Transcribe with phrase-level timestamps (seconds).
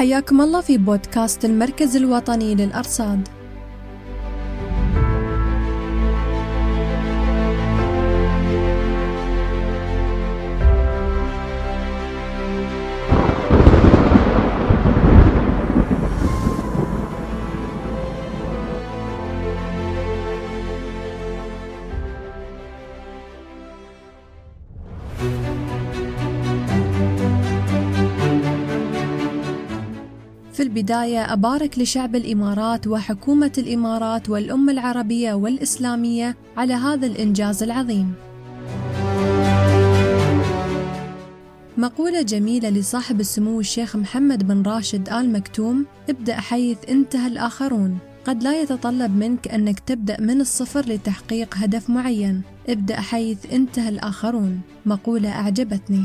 [0.00, 3.28] حياكم الله في بودكاست المركز الوطني للأرصاد.
[30.70, 38.14] البداية أبارك لشعب الإمارات وحكومة الإمارات والأمة العربية والإسلامية على هذا الإنجاز العظيم.
[41.78, 47.98] مقولة جميلة لصاحب السمو الشيخ محمد بن راشد آل مكتوم ابدأ حيث انتهى الآخرون.
[48.24, 52.42] قد لا يتطلب منك أنك تبدأ من الصفر لتحقيق هدف معين.
[52.68, 54.60] ابدأ حيث انتهى الآخرون.
[54.86, 56.04] مقولة أعجبتني.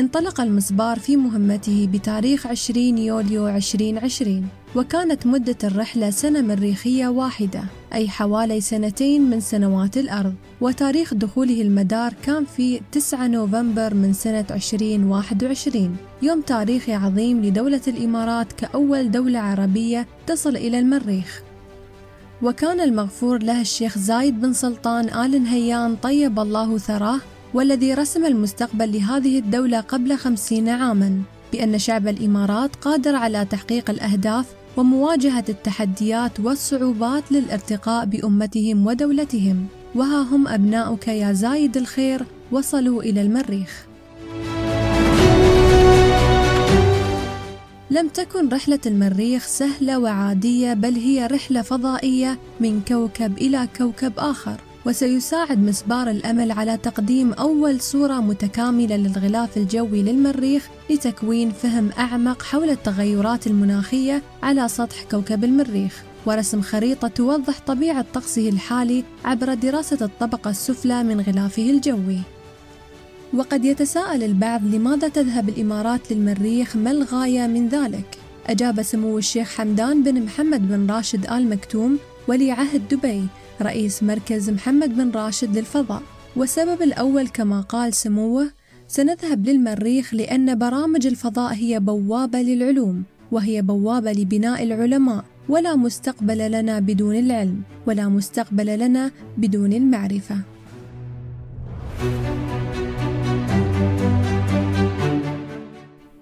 [0.00, 7.62] انطلق المسبار في مهمته بتاريخ 20 يوليو 2020 وكانت مدة الرحلة سنة مريخية واحدة
[7.92, 10.34] أي حوالي سنتين من سنوات الأرض.
[10.60, 18.52] وتاريخ دخوله المدار كان في 9 نوفمبر من سنة 2021 يوم تاريخي عظيم لدولة الإمارات
[18.52, 21.42] كأول دولة عربية تصل إلى المريخ.
[22.42, 27.20] وكان المغفور له الشيخ زايد بن سلطان آل نهيان طيب الله ثراه
[27.54, 34.46] والذي رسم المستقبل لهذه الدولة قبل خمسين عاماً بأن شعب الإمارات قادر على تحقيق الأهداف
[34.76, 39.66] ومواجهة التحديات والصعوبات للارتقاء بأمتهم ودولتهم.
[39.94, 43.86] وها هم أبناؤك يا زايد الخير وصلوا إلى المريخ.
[47.90, 54.60] لم تكن رحلة المريخ سهلة وعادية بل هي رحلة فضائية من كوكب إلى كوكب آخر.
[54.86, 62.70] وسيساعد مسبار الأمل على تقديم أول صورة متكاملة للغلاف الجوي للمريخ لتكوين فهم أعمق حول
[62.70, 70.50] التغيرات المناخية على سطح كوكب المريخ ورسم خريطة توضح طبيعة طقسه الحالي عبر دراسة الطبقة
[70.50, 72.18] السفلى من غلافه الجوي.
[73.34, 80.02] وقد يتساءل البعض لماذا تذهب الإمارات للمريخ ما الغاية من ذلك؟ أجاب سمو الشيخ حمدان
[80.02, 81.98] بن محمد بن راشد آل مكتوم
[82.30, 83.26] ولي عهد دبي
[83.62, 86.02] رئيس مركز محمد بن راشد للفضاء.
[86.36, 88.50] والسبب الأول كما قال سموه
[88.88, 93.02] سنذهب للمريخ لأن برامج الفضاء هي بوابة للعلوم
[93.32, 95.24] وهي بوابة لبناء العلماء.
[95.48, 100.36] ولا مستقبل لنا بدون العلم ولا مستقبل لنا بدون المعرفة.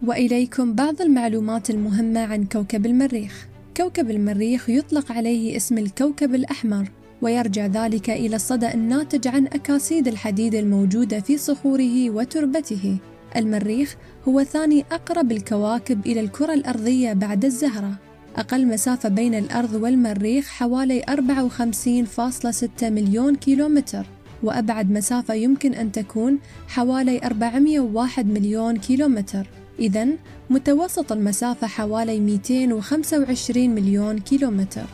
[0.07, 3.49] وإليكم بعض المعلومات المهمة عن كوكب المريخ.
[3.79, 6.91] كوكب المريخ يطلق عليه اسم الكوكب الأحمر
[7.23, 12.97] ويرجع ذلك إلى الصدأ الناتج عن أكاسيد الحديد الموجودة في صخوره وتربته.
[13.37, 13.97] المريخ
[14.29, 17.95] هو ثاني أقرب الكواكب إلى الكرة الأرضية بعد الزهرة.
[18.37, 24.07] أقل مسافة بين الأرض والمريخ حوالي 54.6 مليون كيلومتر،
[24.43, 26.39] وأبعد مسافة يمكن أن تكون
[26.69, 29.47] حوالي 401 مليون كيلومتر.
[29.79, 30.09] إذا
[30.51, 34.87] متوسط المسافة حوالي 225 مليون كيلومتر.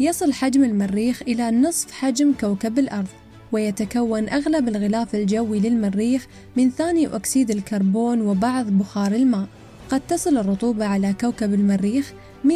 [0.00, 3.08] يصل حجم المريخ إلى نصف حجم كوكب الأرض
[3.52, 6.26] ويتكون أغلب الغلاف الجوي للمريخ
[6.56, 9.46] من ثاني أكسيد الكربون وبعض بخار الماء
[9.90, 12.12] قد تصل الرطوبة على كوكب المريخ
[12.44, 12.48] 100%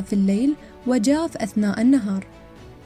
[0.00, 0.54] في الليل
[0.86, 2.26] وجاف أثناء النهار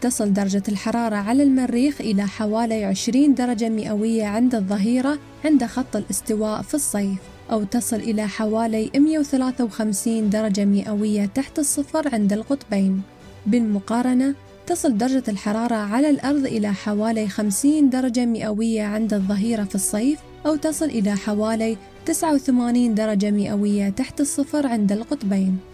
[0.03, 6.63] تصل درجة الحرارة على المريخ إلى حوالي 20 درجة مئوية عند الظهيرة عند خط الاستواء
[6.63, 7.19] في الصيف
[7.51, 13.03] أو تصل إلى حوالي 153 درجة مئوية تحت الصفر عند القطبين
[13.47, 14.35] بالمقارنة
[14.67, 20.57] تصل درجة الحرارة على الأرض إلى حوالي 50 درجة مئوية عند الظهيرة في الصيف أو
[20.57, 21.77] تصل إلى حوالي
[22.07, 25.72] 89 درجة مئوية تحت الصفر عند القطبين.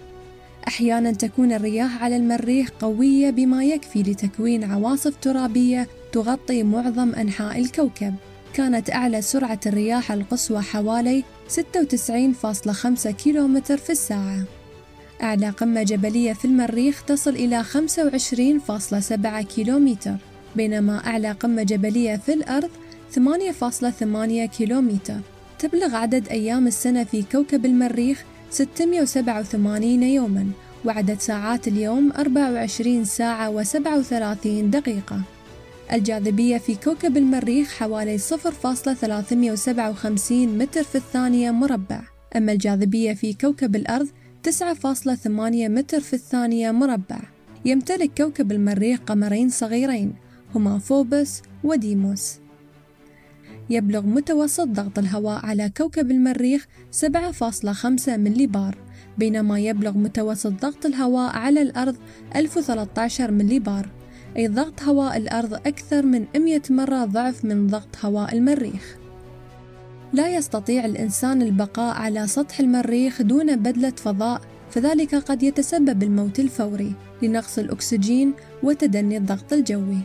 [0.68, 8.14] أحيانا تكون الرياح على المريخ قوية بما يكفي لتكوين عواصف ترابية تغطي معظم أنحاء الكوكب.
[8.54, 14.44] كانت أعلى سرعة الرياح القصوى حوالي 96.5 كيلومتر في الساعة.
[15.22, 20.14] أعلى قمة جبلية في المريخ تصل إلى 25.7 كيلومتر
[20.56, 22.70] بينما أعلى قمة جبلية في الأرض
[23.14, 25.20] 8.8 كيلومتر
[25.58, 30.50] تبلغ عدد أيام السنة في كوكب المريخ 687 يوماً
[30.84, 35.20] وعدد ساعات اليوم 24 ساعة و37 دقيقة.
[35.92, 42.00] الجاذبية في كوكب المريخ حوالي 0.357 متر في الثانية مربع.
[42.36, 44.08] أما الجاذبية في كوكب الأرض
[44.42, 47.20] 9.8 متر في الثانية مربع.
[47.64, 50.14] يمتلك كوكب المريخ قمرين صغيرين
[50.54, 52.34] هما فوبس وديموس.
[53.70, 58.78] يبلغ متوسط ضغط الهواء على كوكب المريخ 7.5 ملي بار
[59.18, 61.96] بينما يبلغ متوسط ضغط الهواء على الأرض
[62.36, 63.88] 1013 ملي بار
[64.36, 68.96] أي ضغط هواء الأرض أكثر من 100 مرة ضعف من ضغط هواء المريخ.
[70.12, 76.92] لا يستطيع الإنسان البقاء على سطح المريخ دون بدلة فضاء فذلك قد يتسبب الموت الفوري
[77.22, 78.32] لنقص الأكسجين
[78.62, 79.98] وتدني الضغط الجوي.